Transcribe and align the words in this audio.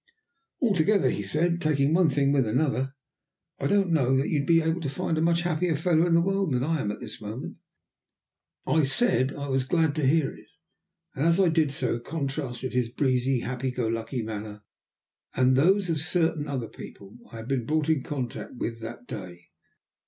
"Altogether," 0.63 1.11
he 1.11 1.21
said, 1.21 1.61
"taking 1.61 1.93
one 1.93 2.09
thing 2.09 2.31
with 2.31 2.47
another, 2.47 2.95
I 3.59 3.67
don't 3.67 3.91
know 3.91 4.17
that 4.17 4.29
you'd 4.29 4.47
be 4.47 4.59
able 4.59 4.81
to 4.81 4.89
find 4.89 5.15
a 5.15 5.21
much 5.21 5.41
happier 5.43 5.75
fellow 5.75 6.07
in 6.07 6.15
the 6.15 6.23
world 6.23 6.51
than 6.55 6.63
I 6.63 6.81
am 6.81 6.89
at 6.91 6.99
this 6.99 7.21
moment." 7.21 7.57
I 8.65 8.83
said 8.85 9.31
I 9.35 9.47
was 9.47 9.63
glad 9.63 9.93
to 9.97 10.07
hear 10.07 10.31
it, 10.31 10.49
and 11.13 11.23
as 11.23 11.39
I 11.39 11.49
did 11.49 11.71
so 11.71 11.99
contrasted 11.99 12.73
his 12.73 12.89
breezy, 12.89 13.41
happy 13.41 13.69
go 13.69 13.85
lucky 13.85 14.23
manner 14.23 14.63
with 15.37 15.53
those 15.53 15.87
of 15.87 16.01
certain 16.01 16.47
other 16.47 16.67
people 16.67 17.19
I 17.31 17.35
had 17.35 17.47
been 17.47 17.67
brought 17.67 17.87
in 17.87 18.01
contact 18.01 18.55
with 18.55 18.79
that 18.79 19.05
day. 19.05 19.49